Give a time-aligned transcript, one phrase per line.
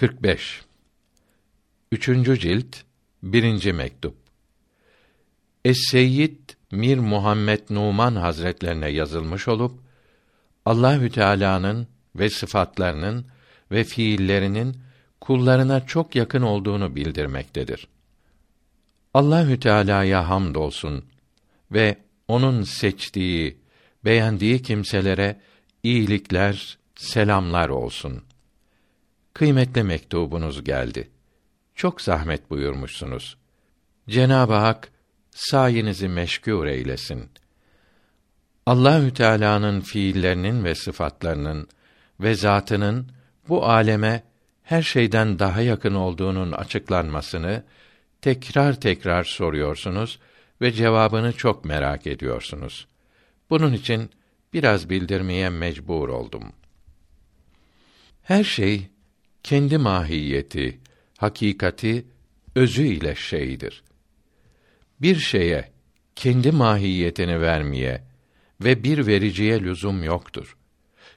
[0.00, 0.62] 45
[1.92, 2.76] Üçüncü cilt
[3.22, 4.16] birinci mektup
[5.64, 6.38] Es-Seyyid
[6.72, 9.80] Mir Muhammed Numan Hazretlerine yazılmış olup
[10.64, 11.86] Allahü Teala'nın
[12.16, 13.26] ve sıfatlarının
[13.70, 14.76] ve fiillerinin
[15.20, 17.88] kullarına çok yakın olduğunu bildirmektedir.
[19.14, 21.04] Allahü Teala'ya hamdolsun
[21.72, 21.96] ve
[22.28, 23.58] onun seçtiği,
[24.04, 25.40] beğendiği kimselere
[25.82, 28.29] iyilikler, selamlar olsun.
[29.34, 31.10] Kıymetli mektubunuz geldi.
[31.74, 33.36] Çok zahmet buyurmuşsunuz.
[34.08, 34.88] Cenab-ı Hak
[35.30, 37.30] sayenizi meşgûr eylesin.
[38.66, 41.68] Allahü Teala'nın fiillerinin ve sıfatlarının
[42.20, 43.12] ve zatının
[43.48, 44.22] bu aleme
[44.62, 47.64] her şeyden daha yakın olduğunun açıklanmasını
[48.22, 50.18] tekrar tekrar soruyorsunuz
[50.60, 52.86] ve cevabını çok merak ediyorsunuz.
[53.50, 54.10] Bunun için
[54.52, 56.52] biraz bildirmeye mecbur oldum.
[58.22, 58.88] Her şey
[59.42, 60.78] kendi mahiyeti,
[61.18, 62.06] hakikati,
[62.54, 63.82] özü ile şeydir.
[65.00, 65.70] Bir şeye
[66.16, 68.04] kendi mahiyetini vermeye
[68.60, 70.56] ve bir vericiye lüzum yoktur.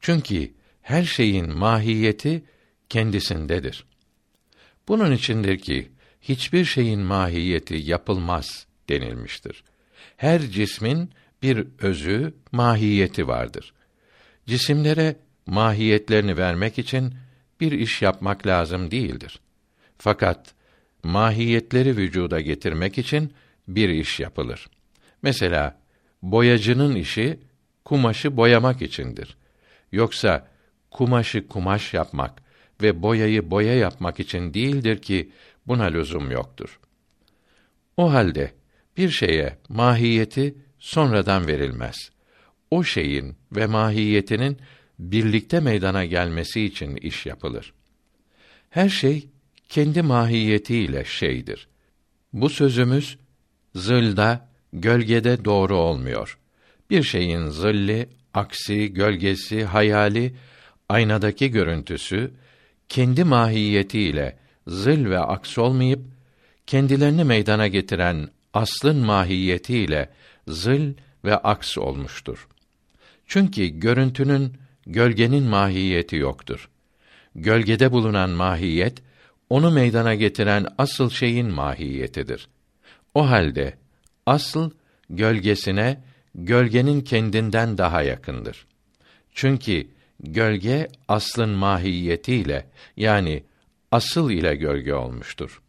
[0.00, 2.44] Çünkü her şeyin mahiyeti
[2.88, 3.84] kendisindedir.
[4.88, 5.88] Bunun içindir ki
[6.20, 9.64] hiçbir şeyin mahiyeti yapılmaz denilmiştir.
[10.16, 11.10] Her cismin
[11.42, 13.74] bir özü, mahiyeti vardır.
[14.46, 17.14] Cisimlere mahiyetlerini vermek için
[17.60, 19.40] bir iş yapmak lazım değildir.
[19.98, 20.54] Fakat
[21.02, 23.32] mahiyetleri vücuda getirmek için
[23.68, 24.68] bir iş yapılır.
[25.22, 25.78] Mesela
[26.22, 27.40] boyacının işi
[27.84, 29.36] kumaşı boyamak içindir.
[29.92, 30.48] Yoksa
[30.90, 32.42] kumaşı kumaş yapmak
[32.82, 35.30] ve boyayı boya yapmak için değildir ki
[35.66, 36.80] buna lüzum yoktur.
[37.96, 38.52] O halde
[38.96, 42.10] bir şeye mahiyeti sonradan verilmez.
[42.70, 44.58] O şeyin ve mahiyetinin
[44.98, 47.72] birlikte meydana gelmesi için iş yapılır.
[48.70, 49.28] Her şey
[49.68, 51.68] kendi mahiyetiyle şeydir.
[52.32, 53.18] Bu sözümüz
[53.74, 56.38] zılda, gölgede doğru olmuyor.
[56.90, 60.34] Bir şeyin zilli, aksi, gölgesi, hayali,
[60.88, 62.30] aynadaki görüntüsü
[62.88, 66.00] kendi mahiyetiyle zil ve aks olmayıp
[66.66, 70.10] kendilerini meydana getiren aslın mahiyetiyle
[70.48, 72.48] zil ve aks olmuştur.
[73.26, 74.52] Çünkü görüntünün
[74.86, 76.68] gölgenin mahiyeti yoktur.
[77.34, 79.02] Gölgede bulunan mahiyet
[79.50, 82.48] onu meydana getiren asıl şeyin mahiyetidir.
[83.14, 83.74] O halde
[84.26, 84.70] asıl
[85.10, 86.02] gölgesine
[86.34, 88.66] gölgenin kendinden daha yakındır.
[89.34, 89.86] Çünkü
[90.20, 93.42] gölge aslın mahiyetiyle yani
[93.92, 95.62] asıl ile gölge olmuştur.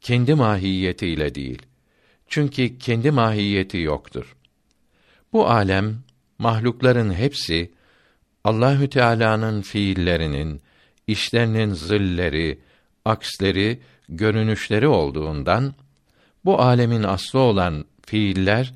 [0.00, 1.62] Kendi mahiyetiyle değil.
[2.28, 4.36] Çünkü kendi mahiyeti yoktur.
[5.32, 5.98] Bu alem
[6.38, 7.70] mahlukların hepsi
[8.48, 10.60] Allahü Teala'nın fiillerinin,
[11.06, 12.58] işlerinin zilleri,
[13.04, 15.74] aksleri, görünüşleri olduğundan
[16.44, 18.74] bu alemin aslı olan fiiller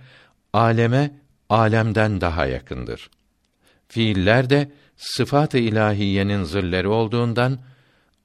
[0.52, 1.14] aleme
[1.48, 3.10] alemden daha yakındır.
[3.88, 7.58] Fiiller de sıfat-ı ilahiyenin zilleri olduğundan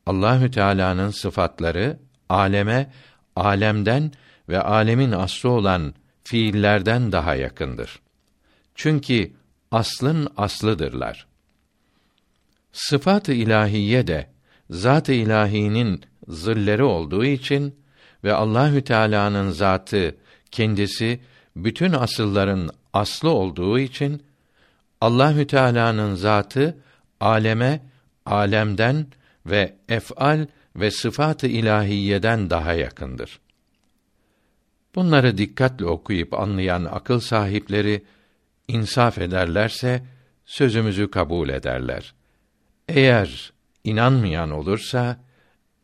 [0.06, 2.92] Allahü Teala'nın sıfatları aleme
[3.36, 4.12] alemden
[4.50, 5.94] ve alemin aslı olan
[6.24, 8.00] fiillerden daha yakındır.
[8.76, 9.32] Çünkü
[9.72, 11.27] aslın aslıdırlar.
[12.78, 14.28] Sıfat-ı ilahiye de
[14.70, 17.76] zat-ı ilahinin zilleri olduğu için
[18.24, 20.16] ve Allahü Teala'nın zatı
[20.52, 21.20] kendisi
[21.56, 24.24] bütün asılların aslı olduğu için
[25.02, 26.78] Allahü Teala'nın zatı
[27.20, 27.82] aleme
[28.26, 29.08] alemden
[29.46, 33.40] ve ef'al ve sıfat-ı ilahiyeden daha yakındır.
[34.96, 38.06] Bunları dikkatle okuyup anlayan akıl sahipleri
[38.68, 40.04] insaf ederlerse
[40.46, 42.14] sözümüzü kabul ederler.
[42.88, 43.54] Eğer
[43.84, 45.24] inanmayan olursa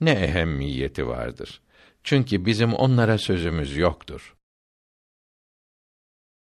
[0.02, 1.62] ne ehemmiyeti vardır?
[2.04, 4.36] Çünkü bizim onlara sözümüz yoktur.